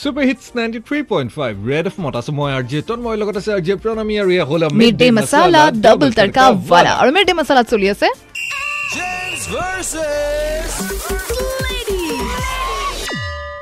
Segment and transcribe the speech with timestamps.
[0.00, 2.80] Super hits ninety three point five red FM মত আছো মই আৰ জে
[3.20, 7.10] লগত আছে আৰ জে প্ৰণামী আৰু এয়া হ'ল mid day masala double tadka wala আৰু
[7.16, 8.08] মিড ডে মছালা চলি আছে।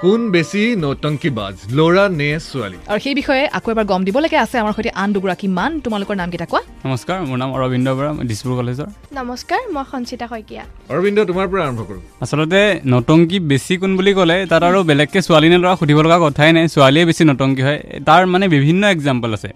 [0.04, 2.78] কোন বেছি নৌটংকী বাজ ল'ৰা নে ছোৱালী?
[2.90, 6.46] আৰু সেই বিষয়ে আকৌ এবাৰ গম দিবলৈকে আছে আমাৰ সৈতে আন দুগৰাকী মান তোমালোকৰ নামকেইটা
[6.52, 6.62] কোৱা?
[6.84, 8.88] নমস্কাৰ মোৰ নাম অৰবিন্দ বৰা মই দিছপুৰ কলেজৰ।
[9.18, 12.60] নমস্কাৰ মই সঞ্চিতা শইকীয়া। অৰবিন্দ তোমাৰ পৰা আৰম্ভ কৰোঁ। আচলতে
[12.92, 16.64] নটংকী বেছি কোন বুলি ক'লে তাত আৰু বেলেগকৈ ছোৱালী নে ল'ৰা সুধিব লগা কথাই নাই
[16.74, 17.78] ছোৱালীয়ে বেছি নটংকী হয়।
[18.08, 19.48] তাৰ মানে বিভিন্ন এক্সাম্পল আছে।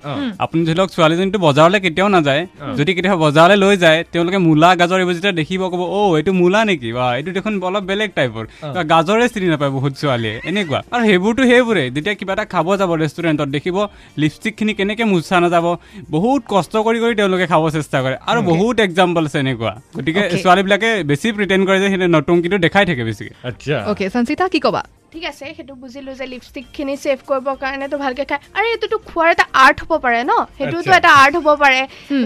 [0.45, 2.43] আপুনি ধৰি লওক ছোৱালীজনীটো বজাৰলৈ কেতিয়াও নাযায়।
[2.79, 6.61] যদি কেতিয়াবা বজাৰলৈ লৈ যায় তেওঁলোকে মূলা গাজৰ এইবোৰ যেতিয়া দেখিব ক'ব অ' এইটো মূলা
[6.71, 6.89] নেকি?
[6.97, 8.45] বা এইটো দেখোন অলপ বেলেগ টাইপৰ।
[8.93, 13.49] গাজৰে চিনি নাপায় বহুত ছোৱালীয়ে এনেকুৱা। আৰু সেইবোৰতো সেইবোৰে। যেতিয়া কিবা এটা খাব যাব ৰেষ্টুৰেণ্টত
[13.57, 13.77] দেখিব
[14.23, 15.67] লিপষ্টিকখিনি কেনেকৈ মোচা নাযাব
[16.15, 20.21] বহুত কষ্ট কৰি কৰি তেওঁলোকে খাব চেষ্টা কৰে। আৰু বহুত এক্সাম্পল আছে এনেকুৱা। গতিকে.
[20.43, 24.83] ছোৱালীবিলাকে বেছি প্ৰিটেণ্ড কৰে যে সিহঁতে নতুনকিটো দেখাই থাকে বেছিকৈ। আচ্ছা। অ'কে সঞ্চিতা কি ক'বা?
[25.13, 29.45] ঠিক আছে সেইটো বুজিলো যে লিপষ্টিকখিনি ছেভ কৰিবৰ কাৰণেতো ভালকৈ খায় আৰু এইটোতো খোৱাৰ এটা
[29.65, 30.33] আৰ্ট হ'ব পাৰে ন?
[30.59, 31.81] সেইটোতো। এটা আৰ্ট হ'ব পাৰে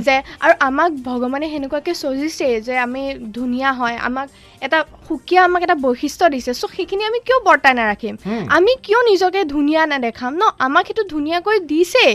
[0.07, 3.03] যে আৰু আমাক ভগৱানে সেনেকুৱাকৈ চজিছে যে আমি
[3.37, 4.27] ধুনীয়া হয় আমাক
[4.67, 8.15] এটা সুকীয়া আমাক এটা বৈশিষ্ট্য দিছে। চ' সেইখিনি আমি কিয় বৰ্তাই নাৰাখিম?
[8.57, 10.42] আমি কিয় নিজকে ধুনীয়া নেদেখাম ন?
[10.67, 12.07] আমাক সেইটো ধুনীয়াকৈ দিছে।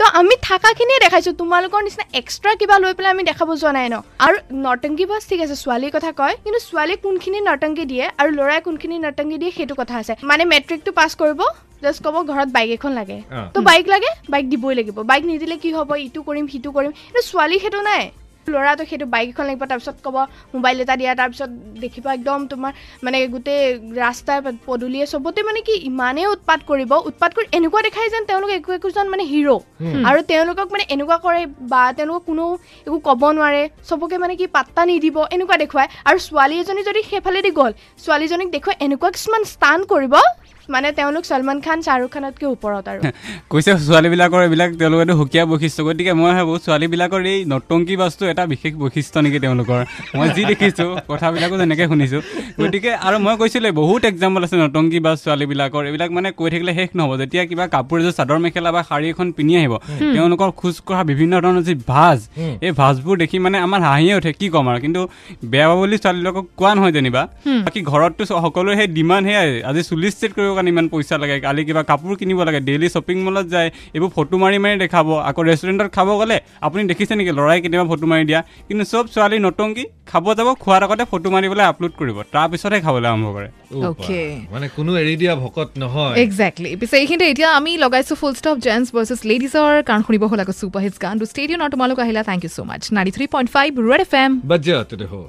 [0.00, 3.96] তো আমি থাকাখিনিয়ে দেখাইছোঁ। তোমালোকৰ নিচিনা এক্সট্ৰা কিবা লৈ পেলাই আমি দেখাব যোৱা নাই ন?
[4.24, 8.60] আৰু নৰ্টংকী বাছ ঠিক আছে ছোৱালীৰ কথা কয়। কিন্তু ছোৱালীয়ে কোনখিনি নৰ্টংকী দিয়ে আৰু ল'ৰাই
[8.66, 11.40] কোনখিনি নৰ্টংকী দিয়ে সেইটো কথা আছে। মানে মেট্ৰিকটো পাছ কৰিব
[11.82, 13.18] জাষ্ট ক'ব ঘৰত বাইক এখন লাগে।
[13.54, 15.90] তো বাইক লাগে বাইক দিবই লাগিব। বাইক নিদিলে কি হ'ব?
[16.06, 18.02] ইটো কৰিম সিটো কৰিম। কিন্তু ছোৱালী সেইটো নাই।
[18.54, 20.16] ল'ৰাটো সেইটো বাইক এখন লাগিব তাৰপিছত ক'ব
[20.54, 21.50] মোবাইল এটা দিয়া তাৰপিছত
[21.84, 22.72] দেখিবা একদম তোমাৰ
[23.04, 23.62] মানে গোটেই
[24.02, 28.70] ৰাস্তাই পদূলিয়ে চবতে মানে কি ইমানেই উৎপাত কৰিব উৎপাত কৰি এনেকুৱা দেখাই যেন তেওঁলোক একো
[28.78, 29.50] একোজন মানে হিৰ'
[30.08, 32.44] আৰু তেওঁলোকক মানে এনেকুৱা কৰে বা তেওঁলোকক কোনো
[32.86, 37.50] একো ক'ব নোৱাৰে চবকে মানে কি পাত্তা নিদিব এনেকুৱা দেখুৱায়। আৰু ছোৱালী এজনী যদি সেইফালেদি
[37.58, 37.72] গ'ল
[38.04, 40.14] ছোৱালীজনীক দেখুৱাই এনেকুৱা কিছুমান স্থান কৰিব
[40.74, 43.00] মানে তেওঁলোক ছলমান খান শ্বাহৰুখ খানতকৈ ওপৰত আৰু।
[43.52, 48.72] কৈছে ছোৱালীবিলাকৰ এইবিলাক তেওঁলোকেতো সুকীয়া বৈশিষ্ট্য। গতিকে মই ভাবোঁ ছোৱালীবিলাকৰ এই নটংকী বাছটো এটা বিশেষ
[48.82, 49.80] বৈশিষ্ট্য নেকি তেওঁলোকৰ?
[50.18, 52.20] মই যি দেখিছোঁ কথাবিলাকো যেনেকৈ শুনিছোঁ।
[52.60, 56.90] গতিকে আৰু মই কৈছিলোঁ বহুত এক্সাম্পল আছে নটংকী বাছ ছোৱালীবিলাকৰ। এইবিলাক মানে কৈ থাকিলে শেষ
[56.98, 59.74] নহ'ব। যেতিয়া কিবা কাপোৰ এযোৰ চাদৰ মেখেলা বা শাৰী এখন পিন্ধি আহিব
[60.14, 62.18] তেওঁলোকৰ খোজ কঢ়া বিভিন্ন ধৰণৰ যি ভাজ
[62.66, 65.00] এই ভাজবোৰ দেখি মানে আমাৰ হাঁহিয়ে উঠে কি ক'ম আৰু। কিন্তু
[65.52, 67.22] বেয়া পাব বুলি ছোৱালীবিলাকক কোৱা নহয় যেনিবা।
[67.66, 71.62] বাকী ঘৰততো সকলোৰে সেই ডিমাণ্ড সেয়াই। আজি চুলি ষ্ট্ৰেট কৰিবৰ কাৰণে ইমান পইচা লাগে। কালি
[71.68, 75.88] কিবা কাপোৰ কিনিব লাগে ডেইলি শ্বপিং মলত যায় এইবোৰ ফটো মাৰি মাৰি দেখাব আকৌ ৰেষ্টুৰেণ্টত
[75.96, 77.32] খাব গ'লে আপুনি দেখিছে নেকি?
[77.38, 81.46] ল'ৰাই কেতিয়াবা ফটো মাৰি দিয়া। কিন্তু চব ছোৱালী নটংকি খাব যাব খোৱাৰ আগতে ফটো মাৰি
[81.52, 83.48] পেলাই আপলোড কৰিব তাৰপিছতহে খাবলৈ আৰম্ভ কৰে।
[84.52, 88.88] মানে কোনো এৰি দিয়া ভকত নহয়। একজেক্টলি পিছে এইখিনিতে এতিয়া আমি লগাইছো ফুল ষ্টপ জেন্টছ
[88.94, 92.40] ভাৰ্চেছ লেডিজৰ কাৰণ শুনিব হ'ল আকৌ ছুপাৰ হিটছ গান টু ষ্টেডিয়াম আৰু তোমালোক আহিলা। Thank
[92.44, 95.20] you so' much ninety three point five red F M বাজ্যাত দেখো